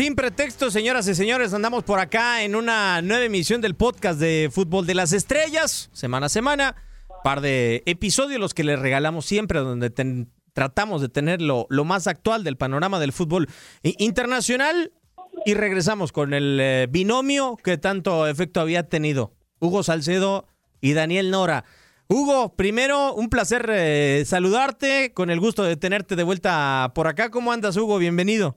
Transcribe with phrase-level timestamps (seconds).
[0.00, 4.48] Sin pretexto, señoras y señores, andamos por acá en una nueva emisión del podcast de
[4.50, 6.74] Fútbol de las Estrellas, semana a semana.
[7.22, 9.90] Par de episodios los que les regalamos siempre, donde
[10.54, 13.50] tratamos de tener lo, más actual del panorama del fútbol
[13.82, 14.94] internacional.
[15.44, 19.34] Y regresamos con el eh, binomio que tanto efecto había tenido.
[19.58, 20.46] Hugo Salcedo
[20.80, 21.66] y Daniel Nora.
[22.08, 27.30] Hugo, primero, un placer eh, saludarte, con el gusto de tenerte de vuelta por acá.
[27.30, 27.98] ¿Cómo andas, Hugo?
[27.98, 28.56] Bienvenido.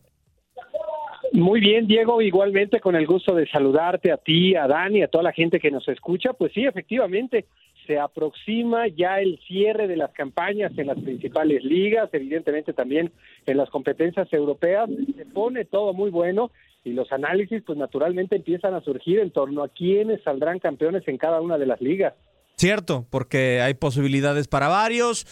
[1.34, 5.24] Muy bien, Diego, igualmente con el gusto de saludarte a ti, a Dani, a toda
[5.24, 6.34] la gente que nos escucha.
[6.34, 7.48] Pues sí, efectivamente,
[7.88, 13.12] se aproxima ya el cierre de las campañas en las principales ligas, evidentemente también
[13.48, 14.88] en las competencias europeas.
[15.18, 16.52] Se pone todo muy bueno
[16.84, 21.18] y los análisis, pues naturalmente empiezan a surgir en torno a quiénes saldrán campeones en
[21.18, 22.14] cada una de las ligas.
[22.58, 25.26] Cierto, porque hay posibilidades para varios,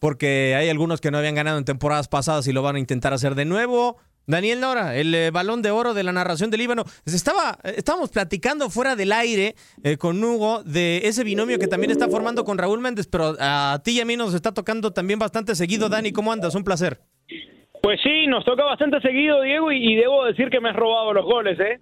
[0.00, 3.14] porque hay algunos que no habían ganado en temporadas pasadas y lo van a intentar
[3.14, 6.82] hacer de nuevo Daniel Nora, el eh, balón de oro de la narración del Líbano.
[7.06, 11.92] Estaba, eh, estábamos platicando fuera del aire eh, con Hugo de ese binomio que también
[11.92, 15.20] está formando con Raúl Méndez, pero a ti y a mí nos está tocando también
[15.20, 15.88] bastante seguido.
[15.88, 16.56] Dani, ¿cómo andas?
[16.56, 16.98] Un placer.
[17.82, 21.24] Pues sí, nos toca bastante seguido, Diego, y, debo decir que me has robado los
[21.24, 21.78] goles, ¿eh?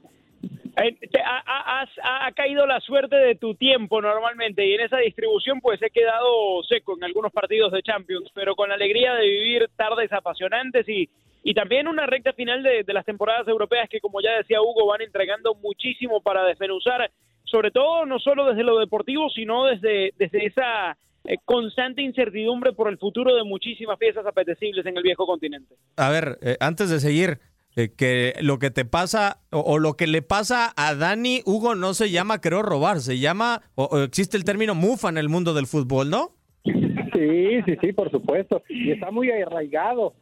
[0.77, 6.62] ha, caído la suerte de tu tiempo normalmente y en esa distribución pues he quedado
[6.69, 11.08] seco en algunos partidos de Champions, pero con la alegría de vivir tardes apasionantes y,
[11.45, 15.03] y también una recta final de, las temporadas europeas que, como ya decía Hugo, van
[15.03, 17.11] entregando muchísimo para desmenuzar,
[17.45, 22.89] sobre todo no solo desde lo deportivo, sino desde, desde esa eh, constante incertidumbre por
[22.89, 25.74] el futuro de muchísimas piezas apetecibles en el viejo continente.
[25.98, 27.41] A ver, eh, antes de seguir,
[27.77, 31.92] eh, que lo que te pasa o, lo que le pasa a Dani Hugo no
[31.92, 35.67] se llama creo robar, se llama o, existe el término mufa en el mundo del
[35.67, 36.30] fútbol, ¿no?
[36.64, 38.63] Sí, sí, sí, por supuesto.
[38.70, 40.14] Y está muy arraigado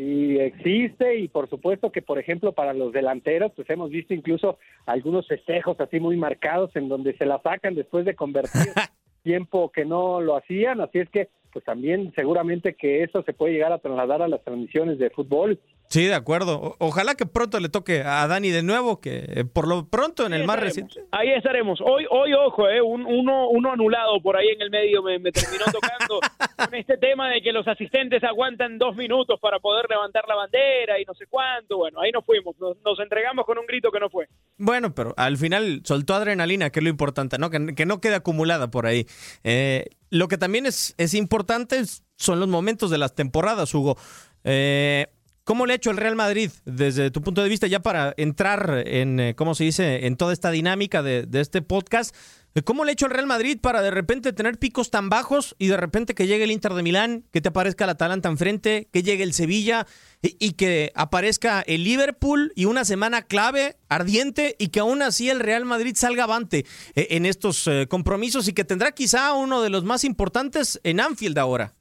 [0.00, 4.58] y existe y por supuesto que por ejemplo para los delanteros pues hemos visto incluso
[4.86, 8.72] algunos festejos así muy marcados en donde se la sacan después de convertir
[9.22, 10.80] tiempo que no lo hacían.
[10.80, 14.42] Así es que pues también seguramente que eso se puede llegar a trasladar a las
[14.42, 15.60] transmisiones de fútbol
[15.90, 16.76] Sí, de acuerdo.
[16.78, 20.32] ojalá que pronto le toque a Dani de nuevo, que eh, por lo pronto en
[20.32, 21.00] el más reciente.
[21.10, 21.80] Ahí estaremos.
[21.80, 26.20] Hoy, hoy ojo, eh, uno, uno anulado por ahí en el medio me, terminó tocando
[26.56, 31.00] con este tema de que los asistentes aguantan dos minutos para poder levantar la bandera
[31.00, 31.78] y no sé cuánto.
[31.78, 32.54] Bueno, ahí nos fuimos.
[32.60, 34.28] Nos, entregamos con un grito que no fue.
[34.58, 37.50] Bueno, pero al final soltó adrenalina, que es lo importante, ¿no?
[37.50, 39.06] Que, no quede acumulada por ahí.
[39.42, 41.82] Eh, lo que también es, es importante
[42.14, 43.96] son los momentos de las temporadas, Hugo.
[44.44, 45.08] Eh,
[45.50, 48.84] ¿Cómo le ha hecho el Real Madrid desde tu punto de vista ya para entrar
[48.86, 52.14] en, eh, ¿cómo se dice?, en toda esta dinámica de, este podcast?
[52.54, 55.56] Eh, ¿Cómo le ha hecho el Real Madrid para de repente tener picos tan bajos
[55.58, 58.88] y de repente que llegue el Inter de Milán, que te aparezca el Atalanta enfrente,
[58.92, 59.88] que llegue el Sevilla
[60.22, 65.40] y, que aparezca el Liverpool y una semana clave, ardiente y que aún así el
[65.40, 69.82] Real Madrid salga avante eh, en estos compromisos y que tendrá quizá uno de los
[69.82, 71.74] más importantes en Anfield ahora?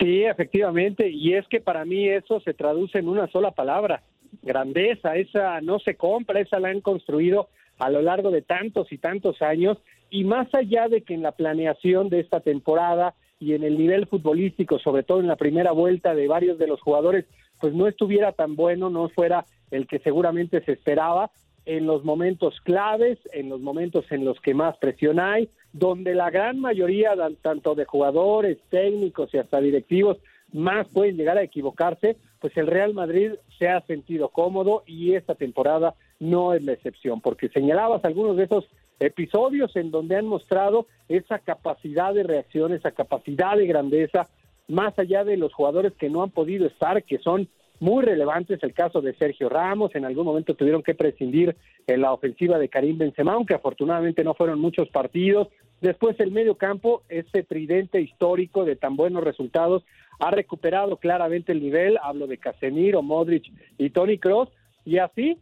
[0.00, 4.02] Sí, efectivamente, y es que para mí eso se traduce en una sola palabra,
[4.42, 8.98] grandeza, esa no se compra, esa la han construido a lo largo de tantos y
[8.98, 9.76] tantos años,
[10.08, 14.06] y más allá de que en la planeación de esta temporada y en el nivel
[14.06, 17.26] futbolístico, sobre todo en la primera vuelta de varios de los jugadores,
[17.60, 21.30] pues no estuviera tan bueno, no fuera el que seguramente se esperaba,
[21.66, 26.30] en los momentos claves, en los momentos en los que más presión hay, donde la
[26.30, 30.18] gran mayoría, tanto de jugadores, técnicos y hasta directivos,
[30.52, 35.34] más pueden llegar a equivocarse, pues el Real Madrid se ha sentido cómodo y esta
[35.34, 38.66] temporada no es la excepción, porque señalabas algunos de esos
[38.98, 44.28] episodios en donde han mostrado esa capacidad de reacción, esa capacidad de grandeza,
[44.68, 47.48] más allá de los jugadores que no han podido estar, que son
[47.80, 51.56] muy relevantes, el caso de Sergio Ramos, en algún momento tuvieron que prescindir
[51.86, 55.48] en la ofensiva de Karim Benzema, aunque afortunadamente no fueron muchos partidos.
[55.80, 59.82] Después el medio campo, ese tridente histórico de tan buenos resultados,
[60.18, 64.50] ha recuperado claramente el nivel, hablo de Casemiro, Modric y Tony Cross,
[64.84, 65.38] y así,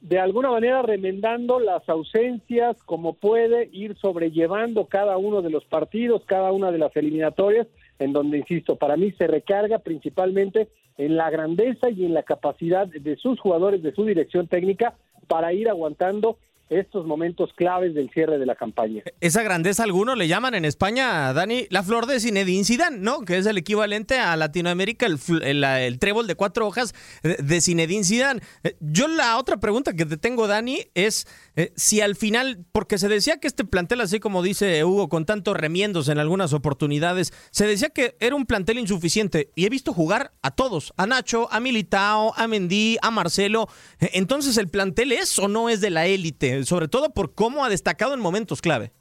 [0.00, 6.24] de alguna manera remendando las ausencias, como puede ir sobrellevando cada uno de los partidos,
[6.24, 7.66] cada una de las eliminatorias,
[7.98, 12.86] en donde, insisto, para mí se recarga principalmente en la grandeza y en la capacidad
[12.86, 14.94] de sus jugadores, de su dirección técnica,
[15.28, 16.38] para ir aguantando
[16.70, 19.02] estos momentos claves del cierre de la campaña.
[19.20, 23.22] Esa grandeza algunos le llaman en España, Dani, la flor de Zinedine Zidane, ¿no?
[23.22, 28.40] Que es el equivalente a Latinoamérica, el, el, trébol de cuatro hojas de Zinedine Zidane.
[28.62, 31.26] Eh, yo la otra pregunta que te tengo, Dani, es
[31.60, 35.26] eh, si al final, porque se decía que este plantel, así como dice Hugo, con
[35.26, 39.92] tantos remiendos en algunas oportunidades, se decía que era un plantel insuficiente y he visto
[39.92, 43.68] jugar a todos, a Nacho, a Militao, a Mendy, a Marcelo.
[44.00, 46.64] Eh, entonces, ¿el plantel es o no es de la élite?
[46.64, 48.92] sobre todo por cómo ha destacado en momentos clave.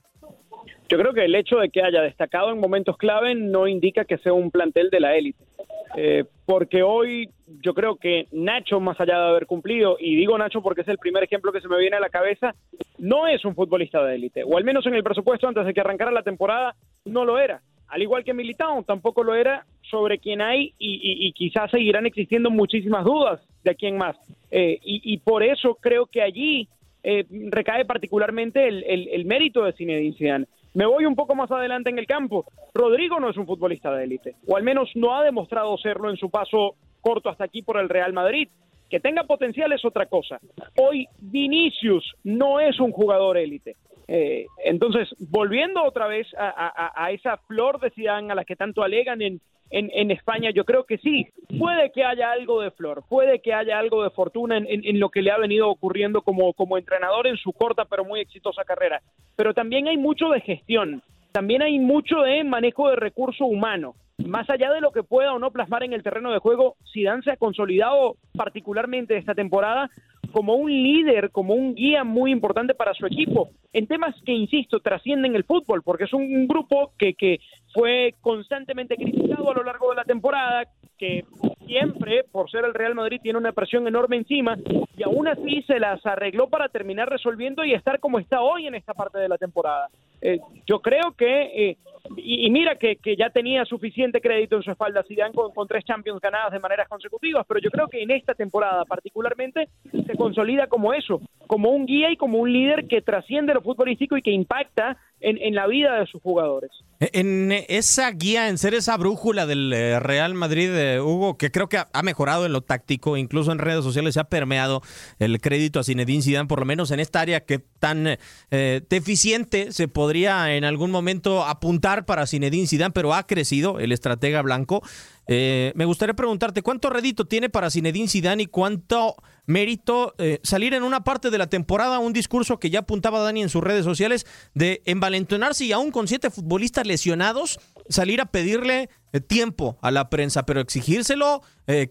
[0.90, 4.18] Yo creo que el hecho de que haya destacado en momentos clave no indica que
[4.18, 5.46] sea un plantel de la élite.
[5.96, 7.30] Eh, porque hoy
[7.62, 10.98] yo creo que Nacho, más allá de haber cumplido, y digo Nacho porque es el
[10.98, 12.54] primer ejemplo que se me viene a la cabeza,
[12.98, 15.82] no es un futbolista de élite, o al menos en el presupuesto antes de que
[15.82, 16.76] arrancara la temporada
[17.06, 17.62] no lo era.
[17.88, 23.04] Al igual que Militao, tampoco lo era sobre quien hay y, quizás seguirán existiendo muchísimas
[23.04, 24.16] dudas de quién más.
[24.52, 26.68] Eh, y, por eso creo que allí
[27.02, 30.46] eh, recae particularmente el, mérito de Zinedine Zidane.
[30.74, 32.46] Me voy un poco más adelante en el campo.
[32.74, 36.18] Rodrigo no es un futbolista de élite, o al menos no ha demostrado serlo en
[36.18, 38.50] su paso corto hasta aquí por el Real Madrid.
[38.90, 40.40] Que tenga potencial es otra cosa.
[40.78, 43.76] Hoy Vinicius no es un jugador élite.
[44.08, 49.22] Eh, entonces, volviendo otra vez a, esa flor de Zidane a la que tanto alegan
[49.22, 49.40] en,
[49.72, 51.28] en, España, yo creo que sí,
[51.60, 55.22] puede que haya algo de flor, puede que haya algo de fortuna en, lo que
[55.22, 59.02] le ha venido ocurriendo como, como entrenador en su corta pero muy exitosa carrera,
[59.36, 63.96] pero también hay mucho de gestión, también hay mucho de manejo de recurso humano.
[64.26, 67.24] Más allá de lo que pueda o no plasmar en el terreno de juego, Zidane
[67.24, 69.90] se ha consolidado particularmente esta temporada
[70.32, 74.80] como un líder, como un guía muy importante para su equipo, en temas que, insisto,
[74.80, 77.40] trascienden el fútbol, porque es un grupo que, que
[77.80, 80.66] fue constantemente criticado a lo largo de la temporada,
[80.98, 81.24] que
[81.70, 84.58] siempre, por ser el Real Madrid, tiene una presión enorme encima,
[84.98, 88.74] y aún así se las arregló para terminar resolviendo y estar como está hoy en
[88.74, 89.88] esta parte de la temporada.
[90.22, 91.78] Eh, yo creo que, eh,
[92.18, 96.20] y, mira que, ya tenía suficiente crédito en su espalda Zidane con, con tres Champions
[96.20, 100.94] ganadas de maneras consecutivas, pero yo creo que en esta temporada particularmente se consolida como
[100.94, 104.98] eso, como un guía y como un líder que trasciende lo futbolístico y que impacta
[105.22, 106.72] en, la vida de sus jugadores.
[107.00, 110.70] En esa guía, en ser esa brújula del eh, Real Madrid,
[111.02, 114.24] Hugo, que creo que ha, mejorado en lo táctico, incluso en redes sociales se ha
[114.24, 114.82] permeado
[115.20, 118.18] el crédito a Zinedine Zidane, por lo menos en esta área que tan
[118.52, 123.92] eh, deficiente se podría en algún momento apuntar para Zinedine Zidane, pero ha crecido el
[123.92, 124.82] estratega blanco.
[125.28, 129.18] Eh, me gustaría preguntarte, ¿cuánto rédito tiene para Zinedine Zidane y cuánto
[129.50, 133.42] mérito eh, salir en una parte de la temporada un discurso que ya apuntaba Dani
[133.42, 137.60] en sus redes sociales de envalentonarse y aún con siete futbolistas lesionados
[137.90, 141.42] salir a pedirle eh, tiempo a la prensa, pero exigírselo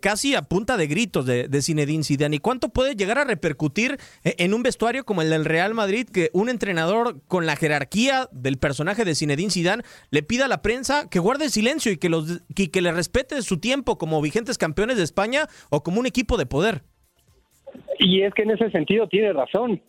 [0.00, 2.34] casi a punta de gritos de, de Zinedine Zidane.
[2.34, 6.30] ¿Y cuánto puede llegar a repercutir en un vestuario como el del Real Madrid que
[6.32, 11.08] un entrenador con la jerarquía del personaje de Zinedine Zidane le pida a la prensa
[11.08, 15.04] que guarde silencio y que, los, que le respete su tiempo como vigentes campeones de
[15.04, 16.82] España o como un equipo de poder.
[17.98, 19.80] Y es que en ese sentido tiene razón,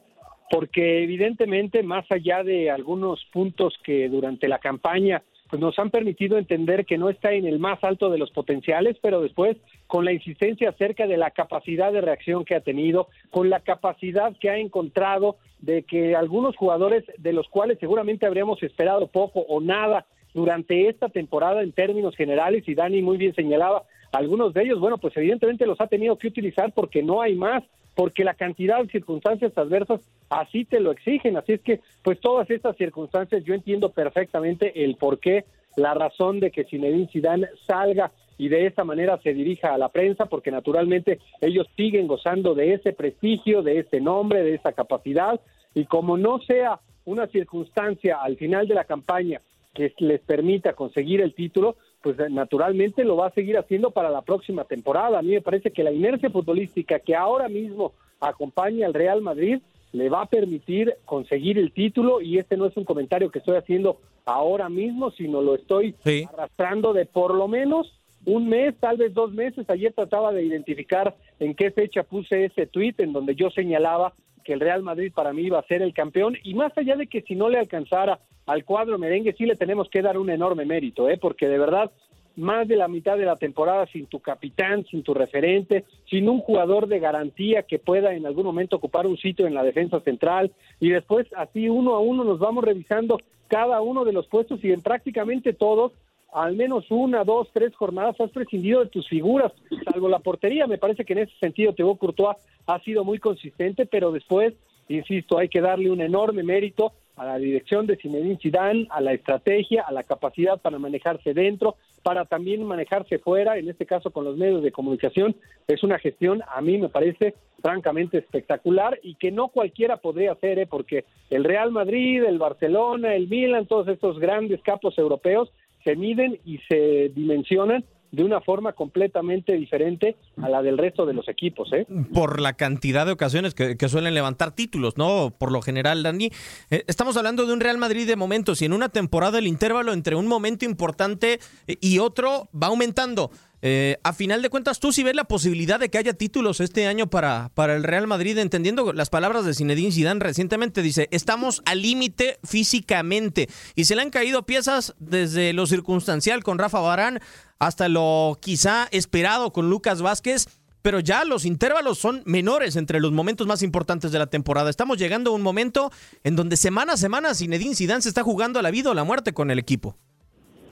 [0.50, 6.38] porque evidentemente más allá de algunos puntos que durante la campaña pues nos han permitido
[6.38, 10.14] entender que no está en el más alto de los potenciales, pero después con la
[10.14, 14.58] insistencia acerca de la capacidad de reacción que ha tenido, con la capacidad que ha
[14.58, 20.88] encontrado de que algunos jugadores de los cuales seguramente habríamos esperado poco o nada durante
[20.88, 25.16] esta temporada en términos generales y Dani muy bien señalaba, algunos de ellos, bueno, pues
[25.18, 27.64] evidentemente los ha tenido que utilizar porque no hay más,
[27.96, 32.50] porque la cantidad de circunstancias adversas así te lo exigen, así es que pues todas
[32.50, 35.46] estas circunstancias yo entiendo perfectamente el por qué,
[35.76, 39.90] la razón de que Zinedine Zidane salga y de esa manera se dirija a la
[39.90, 45.40] prensa, porque naturalmente ellos siguen gozando de ese prestigio, de ese nombre, de esa capacidad,
[45.76, 49.42] y como no sea una circunstancia al final de la campaña
[49.74, 54.10] que les permita conseguir el título, pues eh, naturalmente lo va a seguir haciendo para
[54.10, 55.20] la próxima temporada.
[55.20, 59.60] A mí me parece que la inercia futbolística que ahora mismo acompaña al Real Madrid
[59.92, 63.58] le va a permitir conseguir el título y este no es un comentario que estoy
[63.58, 65.96] haciendo ahora mismo, sino lo estoy
[66.32, 67.92] arrastrando de por lo menos
[68.26, 69.68] un mes, tal vez dos meses.
[69.70, 74.54] Ayer trataba de identificar en qué fecha puse ese tuit en donde yo señalaba que
[74.54, 77.22] el Real Madrid para mí iba a ser el campeón y más allá de que
[77.22, 81.08] si no le alcanzara al cuadro merengue sí le tenemos que dar un enorme mérito,
[81.08, 81.20] ¿eh?
[81.22, 81.92] porque de verdad
[82.36, 86.40] más de la mitad de la temporada sin tu capitán, sin tu referente, sin un
[86.40, 90.52] jugador de garantía que pueda en algún momento ocupar un sitio en la defensa central
[90.80, 94.72] y después así uno a uno nos vamos revisando cada uno de los puestos y
[94.72, 95.92] en prácticamente todos
[96.34, 99.52] al menos una, dos, tres jornadas has prescindido de tus figuras,
[99.92, 100.66] salvo la portería.
[100.66, 104.54] Me parece que en ese sentido Thibaut Courtois ha sido muy consistente, pero después,
[104.88, 109.12] insisto, hay que darle un enorme mérito a la dirección de Zinedine Zidane, a la
[109.12, 114.24] estrategia, a la capacidad para manejarse dentro, para también manejarse fuera, en este caso con
[114.24, 115.36] los medios de comunicación.
[115.68, 120.60] Es una gestión, a mí me parece francamente espectacular y que no cualquiera podría hacer,
[120.60, 120.66] ¿eh?
[120.66, 125.52] porque el Real Madrid, el Barcelona, el Milan, todos estos grandes capos europeos
[125.84, 131.14] se miden y se dimensionan de una forma completamente diferente a la del resto de
[131.14, 131.72] los equipos.
[131.74, 131.86] ¿eh?
[132.14, 135.34] Por la cantidad de ocasiones que, suelen levantar títulos, ¿no?
[135.36, 136.30] Por lo general, Dani.
[136.70, 139.94] Eh, estamos hablando de un Real Madrid de momentos y en una temporada el intervalo
[139.94, 143.32] entre un momento importante y otro va aumentando.
[143.62, 146.88] Eh, a final de cuentas, tú sí ves la posibilidad de que haya títulos este
[146.88, 151.62] año para, para el Real Madrid, entendiendo las palabras de Zinedine Zidane recientemente, dice, estamos
[151.66, 157.20] al límite físicamente y se le han caído piezas desde lo circunstancial con Rafa Barán
[157.60, 160.48] hasta lo quizá esperado con Lucas Vázquez,
[160.82, 164.70] pero ya los intervalos son menores entre los momentos más importantes de la temporada.
[164.70, 165.92] Estamos llegando a un momento
[166.24, 169.04] en donde semana a semana Zinedine Zidane se está jugando a la vida o la
[169.04, 169.98] muerte con el equipo.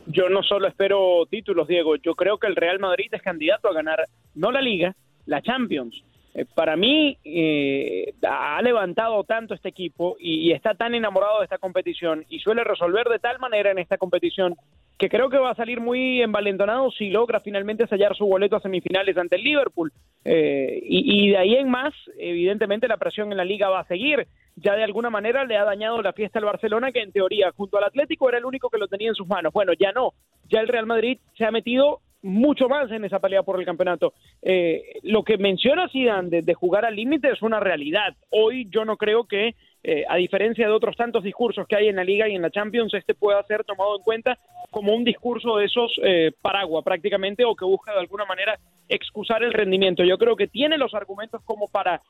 [0.09, 3.73] Yo no solo espero títulos, Diego, yo creo que el Real Madrid es candidato a
[3.73, 4.95] ganar no la liga,
[5.25, 6.01] la Champions.
[6.33, 11.57] Eh, para mí eh, ha levantado tanto este equipo y, está tan enamorado de esta
[11.57, 14.55] competición y suele resolver de tal manera en esta competición
[14.97, 18.61] que creo que va a salir muy envalentonado si logra finalmente sellar su boleto a
[18.61, 19.91] semifinales ante el Liverpool.
[20.25, 24.27] Eh, y, de ahí en más, evidentemente la presión en la liga va a seguir.
[24.55, 27.77] Ya de alguna manera le ha dañado la fiesta al Barcelona, que en teoría junto
[27.77, 29.53] al Atlético era el único que lo tenía en sus manos.
[29.53, 30.13] Bueno, ya no.
[30.49, 34.13] Ya el Real Madrid se ha metido mucho más en esa pelea por el campeonato.
[34.41, 38.15] Eh, lo que menciona Zidane de, jugar al límite es una realidad.
[38.29, 39.55] Hoy yo no creo que,
[39.89, 42.51] eh, a diferencia de otros tantos discursos que hay en la Liga y en la
[42.51, 44.37] Champions, este pueda ser tomado en cuenta
[44.69, 49.43] como un discurso de esos eh, paraguas prácticamente o que busca de alguna manera excusar
[49.43, 50.03] el rendimiento.
[50.03, 52.01] Yo creo que tiene los argumentos como para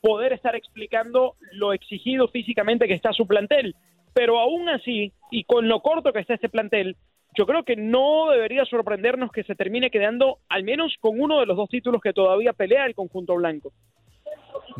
[0.00, 3.74] poder estar explicando lo exigido físicamente que está su plantel.
[4.14, 6.96] Pero aún así, y con lo corto que está este plantel,
[7.36, 11.46] yo creo que no debería sorprendernos que se termine quedando al menos con uno de
[11.46, 13.72] los dos títulos que todavía pelea el conjunto blanco.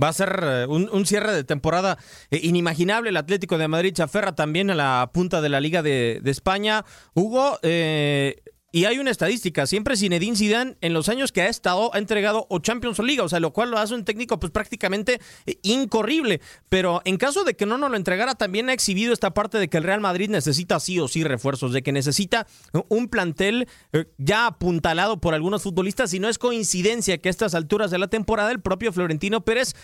[0.02, 1.98] Va a ser eh, un, cierre de temporada
[2.30, 3.10] eh, inimaginable.
[3.10, 4.02] El Atlético de Madrid se
[4.34, 6.84] también a la punta de la Liga de, España.
[7.14, 8.42] Hugo, eh,
[8.74, 12.48] y hay una estadística, siempre Zinedine Zidane en los años que ha estado ha entregado
[12.50, 16.40] o Champions League, o sea, lo cual lo hace un técnico pues prácticamente eh, incorrible,
[16.70, 19.68] pero en caso de que no nos lo entregara también ha exhibido esta parte de
[19.68, 22.48] que el Real Madrid necesita sí o sí refuerzos, de que necesita
[22.88, 27.54] un plantel eh, ya apuntalado por algunos futbolistas y no es coincidencia que a estas
[27.54, 29.74] alturas de la temporada el propio Florentino Pérez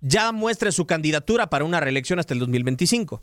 [0.00, 3.22] ya muestre su candidatura para una reelección hasta el 2025.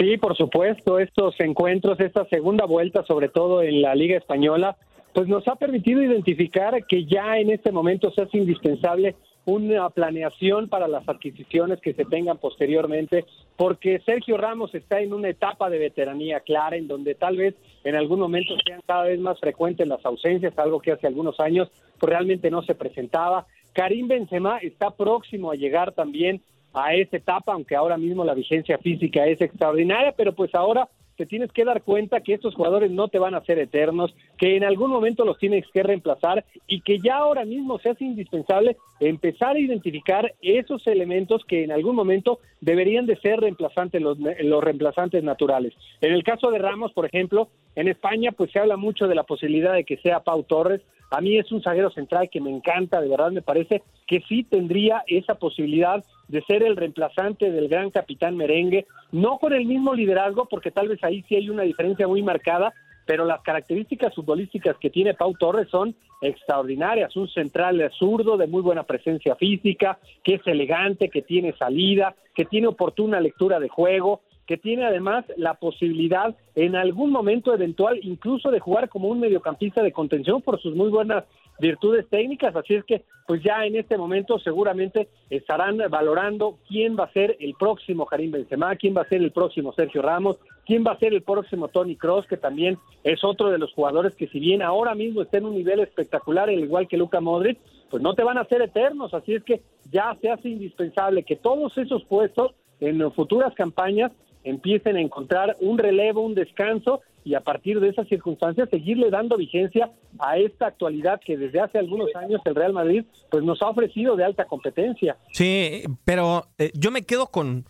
[0.00, 4.78] Sí, por supuesto, estos encuentros, esta segunda vuelta, sobre todo en la Liga Española,
[5.12, 9.14] pues nos ha permitido identificar que ya en este momento se hace indispensable
[9.44, 13.26] una planeación para las adquisiciones que se tengan posteriormente,
[13.58, 17.54] porque Sergio Ramos está en una etapa de veteranía clara, en donde tal vez
[17.84, 21.70] en algún momento sean cada vez más frecuentes las ausencias, algo que hace algunos años
[21.98, 23.46] pues realmente no se presentaba.
[23.74, 26.40] Karim Benzema está próximo a llegar también
[26.72, 30.88] a esa etapa, aunque ahora mismo la vigencia física es extraordinaria, pero pues ahora
[31.20, 34.56] te tienes que dar cuenta que estos jugadores no te van a ser eternos, que
[34.56, 38.78] en algún momento los tienes que reemplazar y que ya ahora mismo se hace indispensable
[39.00, 44.64] empezar a identificar esos elementos que en algún momento deberían de ser reemplazantes los, los
[44.64, 45.74] reemplazantes naturales.
[46.00, 49.24] En el caso de Ramos, por ejemplo, en España pues se habla mucho de la
[49.24, 50.80] posibilidad de que sea Pau Torres.
[51.10, 54.42] A mí es un zaguero central que me encanta, de verdad me parece que sí
[54.44, 59.94] tendría esa posibilidad de ser el reemplazante del gran capitán merengue, no con el mismo
[59.94, 62.72] liderazgo, porque tal vez ahí sí hay una diferencia muy marcada,
[63.04, 68.62] pero las características futbolísticas que tiene Pau Torres son extraordinarias, un central zurdo de muy
[68.62, 74.20] buena presencia física, que es elegante, que tiene salida, que tiene oportuna lectura de juego,
[74.46, 79.82] que tiene además la posibilidad en algún momento eventual incluso de jugar como un mediocampista
[79.82, 81.24] de contención por sus muy buenas
[81.60, 87.04] virtudes técnicas, así es que pues ya en este momento seguramente estarán valorando quién va
[87.04, 90.84] a ser el próximo Karim Benzema, quién va a ser el próximo Sergio Ramos, quién
[90.84, 94.26] va a ser el próximo Tony Cross, que también es otro de los jugadores que
[94.26, 98.02] si bien ahora mismo está en un nivel espectacular, al igual que Luca Modric, pues
[98.02, 101.76] no te van a ser eternos, así es que ya se hace indispensable que todos
[101.78, 104.12] esos puestos en futuras campañas
[104.44, 109.36] empiecen a encontrar un relevo, un descanso y a partir de esas circunstancias seguirle dando
[109.36, 113.68] vigencia a esta actualidad que desde hace algunos años el Real Madrid pues nos ha
[113.68, 115.16] ofrecido de alta competencia.
[115.32, 117.64] Sí, pero eh, yo me quedo con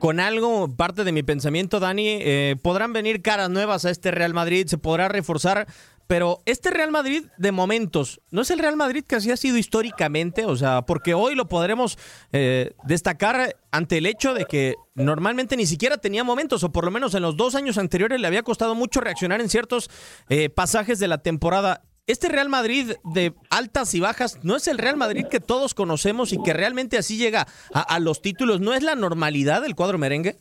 [0.00, 4.32] con algo, parte de mi pensamiento, Dani, eh, podrán venir caras nuevas a este Real
[4.32, 5.66] Madrid, se podrá reforzar,
[6.10, 9.56] pero este Real Madrid de momentos, no es el Real Madrid que así ha sido
[9.58, 11.98] históricamente, o sea, porque hoy lo podremos
[12.32, 16.90] eh, destacar ante el hecho de que normalmente ni siquiera tenía momentos, o por lo
[16.90, 19.88] menos en los dos años anteriores le había costado mucho reaccionar en ciertos
[20.28, 21.82] eh, pasajes de la temporada.
[22.08, 26.32] Este Real Madrid de altas y bajas no es el Real Madrid que todos conocemos
[26.32, 28.60] y que realmente así llega a, los títulos.
[28.60, 30.38] ¿No es la normalidad del cuadro merengue?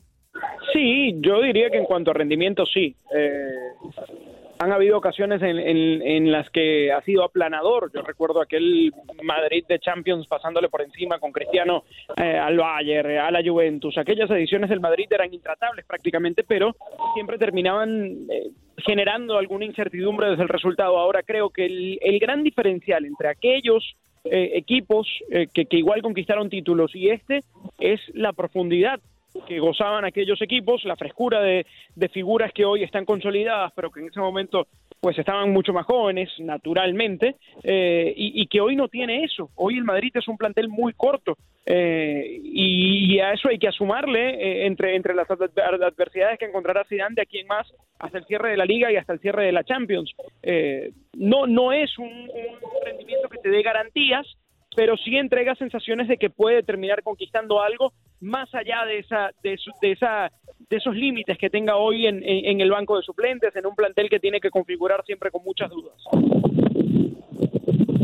[0.74, 2.96] Sí, yo diría que en cuanto a rendimiento sí.
[3.16, 4.29] Eh,
[4.60, 7.92] han habido ocasiones en, en, las que ha sido aplanador.
[7.94, 11.86] Yo recuerdo aquel Madrid de Champions pasándole por encima con Cristiano
[12.18, 13.98] eh, al Bayern, a la Juventus.
[13.98, 16.76] Aquellas ediciones del Madrid eran intratables prácticamente, pero
[17.14, 18.50] siempre terminaban eh,
[18.86, 20.98] generando alguna incertidumbre desde el resultado.
[20.98, 26.94] Ahora creo que el, gran diferencial entre aquellos eh, equipos que, que igual conquistaron títulos
[26.94, 27.44] y este
[27.80, 29.00] es la profundidad
[29.48, 31.66] que gozaban aquellos equipos, la frescura de,
[32.12, 34.68] figuras que hoy están consolidadas, pero que en ese momento
[35.00, 39.50] pues estaban mucho más jóvenes, naturalmente, eh, y, que hoy no tiene eso.
[39.56, 44.32] Hoy el Madrid es un plantel muy corto eh, y, a eso hay que asumarle
[44.32, 48.52] eh, entre, entre las adversidades que encontrará Zidane de aquí en más hasta el cierre
[48.52, 50.14] de la Liga y hasta el cierre de la Champions.
[51.14, 52.30] no, no es un
[52.84, 54.26] rendimiento que te dé garantías,
[54.76, 59.58] pero sí entrega sensaciones de que puede terminar conquistando algo más allá de esa de,
[59.82, 60.32] esa
[60.70, 62.22] de esos límites que tenga hoy en,
[62.62, 65.96] el banco de suplentes en un plantel que tiene que configurar siempre con muchas dudas.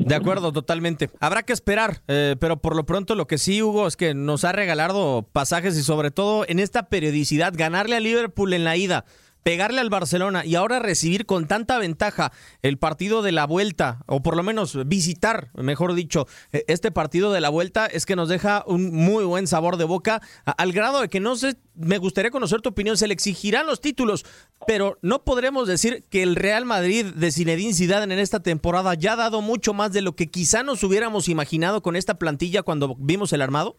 [0.05, 1.10] De acuerdo, totalmente.
[1.19, 4.43] Habrá que esperar, eh, pero por lo pronto lo que sí, Hugo, es que nos
[4.45, 9.05] ha regalado pasajes y sobre todo en esta periodicidad, ganarle a Liverpool en la ida
[9.45, 12.31] pegarle al Barcelona y ahora recibir con tanta ventaja
[12.63, 17.31] el partido de la vuelta, o por lo menos visitar, mejor dicho, e, este partido
[17.31, 20.99] de la vuelta, es que nos deja un muy buen sabor de boca, al grado
[20.99, 24.25] de que no sé, me gustaría conocer tu opinión, se le exigirán los títulos,
[24.65, 29.13] pero no podremos decir que el Real Madrid de Zinedine Zidane en esta temporada ya
[29.13, 32.95] ha dado mucho más de lo que quizá nos hubiéramos imaginado con esta plantilla cuando
[32.97, 33.77] vimos el armado.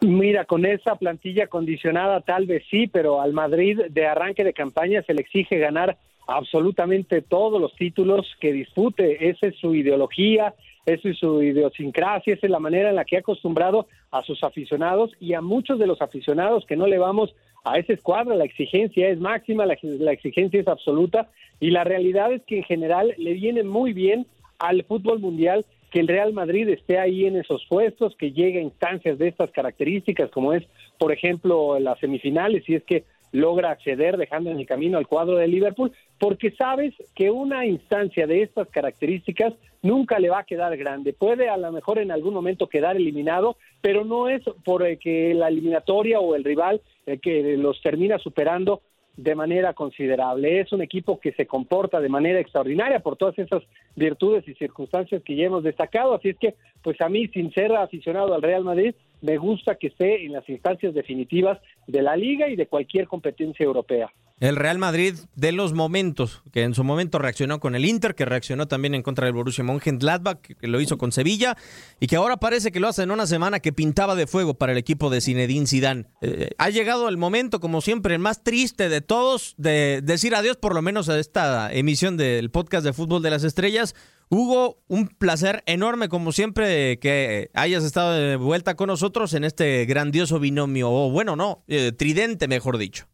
[0.00, 5.02] Mira, con esa plantilla condicionada tal vez sí, pero al Madrid de arranque de campaña
[5.02, 9.28] se le exige ganar absolutamente todos los títulos que dispute.
[9.28, 10.54] Esa es su ideología,
[10.86, 14.44] esa es su idiosincrasia, esa es la manera en la que ha acostumbrado a sus
[14.44, 17.34] aficionados y a muchos de los aficionados que no le vamos
[17.64, 18.36] a esa escuadra.
[18.36, 22.64] La exigencia es máxima, la, la exigencia es absoluta y la realidad es que en
[22.64, 24.26] general le viene muy bien
[24.60, 28.62] al fútbol mundial que el Real Madrid esté ahí en esos puestos, que llegue a
[28.62, 30.64] instancias de estas características, como es,
[30.98, 35.36] por ejemplo, las semifinales, y es que logra acceder dejando en el camino al cuadro
[35.36, 40.76] de Liverpool, porque sabes que una instancia de estas características nunca le va a quedar
[40.76, 41.12] grande.
[41.12, 45.48] Puede a lo mejor en algún momento quedar eliminado, pero no es por que la
[45.48, 48.82] eliminatoria o el rival eh, que los termina superando
[49.18, 50.60] de manera considerable.
[50.60, 53.64] Es un equipo que se comporta de manera extraordinaria por todas esas
[53.96, 56.14] virtudes y circunstancias que ya hemos destacado.
[56.14, 59.88] Así es que, pues a mí, sin ser aficionado al Real Madrid, me gusta que
[59.88, 64.08] esté en las instancias definitivas de la liga y de cualquier competencia europea.
[64.40, 68.24] El Real Madrid de los momentos, que en su momento reaccionó con el Inter, que
[68.24, 71.56] reaccionó también en contra del Borussia Mönchengladbach, que lo hizo con Sevilla,
[71.98, 74.72] y que ahora parece que lo hace en una semana que pintaba de fuego para
[74.72, 76.06] el equipo de Zinedine Zidane.
[76.20, 80.56] Eh, ha llegado el momento, como siempre, el más triste de todos, de decir adiós
[80.56, 83.96] por lo menos a esta emisión del podcast de Fútbol de las Estrellas.
[84.30, 89.84] Hugo, un placer enorme como siempre que hayas estado de vuelta con nosotros en este
[89.86, 93.06] grandioso binomio, o bueno, no, eh, tridente mejor dicho.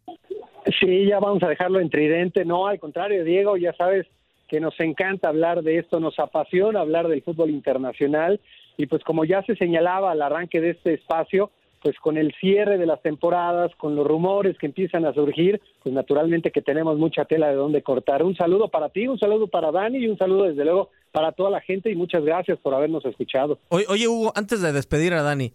[0.80, 4.06] Sí, ya vamos a dejarlo en tridente, no, al contrario, Diego, ya sabes
[4.48, 8.40] que nos encanta hablar de esto, nos apasiona hablar del fútbol internacional
[8.76, 11.50] y pues como ya se señalaba al arranque de este espacio,
[11.82, 15.94] pues con el cierre de las temporadas, con los rumores que empiezan a surgir, pues
[15.94, 18.22] naturalmente que tenemos mucha tela de dónde cortar.
[18.22, 21.50] Un saludo para ti, un saludo para Dani y un saludo desde luego para toda
[21.50, 23.58] la gente y muchas gracias por habernos escuchado.
[23.68, 25.52] Oye, Hugo, antes de despedir a Dani,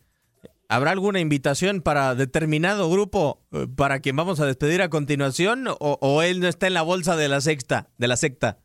[0.70, 6.22] ¿habrá alguna invitación para determinado grupo eh, para quien vamos a despedir a continuación o,
[6.22, 8.60] él no está en la bolsa de la sexta, de la secta?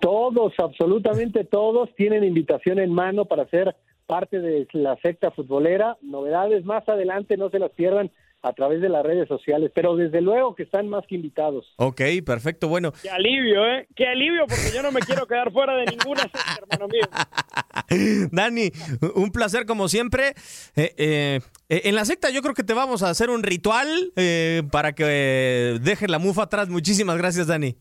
[0.00, 5.96] Todos, absolutamente todos tienen invitación en mano para hacer parte de la secta futbolera.
[6.02, 8.10] Novedades más adelante, no se las pierdan
[8.42, 11.66] a través de las redes sociales, pero desde luego que están más que invitados.
[11.76, 12.92] Ok, perfecto, bueno.
[13.02, 13.88] Qué alivio, ¿eh?
[13.96, 18.28] Qué alivio, porque yo no me quiero quedar fuera de ninguna secta, hermano mío.
[18.32, 18.70] Dani,
[19.14, 20.34] un placer como siempre.
[20.76, 24.62] Eh, eh, en la secta yo creo que te vamos a hacer un ritual eh,
[24.70, 26.68] para que dejes la mufa atrás.
[26.68, 27.76] Muchísimas gracias, Dani.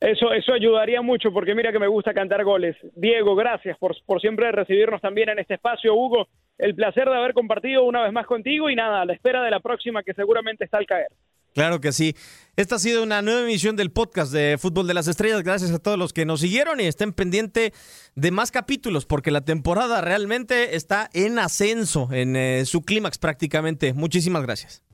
[0.00, 2.76] Eso, eso ayudaría mucho porque mira que me gusta cantar goles.
[2.94, 5.94] Diego, gracias por, por siempre recibirnos también en este espacio.
[5.94, 6.28] Hugo,
[6.58, 9.50] el placer de haber compartido una vez más contigo y nada, a la espera de
[9.50, 11.08] la próxima que seguramente está al caer.
[11.54, 12.14] Claro que sí.
[12.56, 15.42] Esta ha sido una nueva emisión del podcast de Fútbol de las Estrellas.
[15.42, 17.72] Gracias a todos los que nos siguieron y estén pendientes
[18.14, 23.94] de más capítulos porque la temporada realmente está en ascenso, en eh, su clímax prácticamente.
[23.94, 24.85] Muchísimas gracias.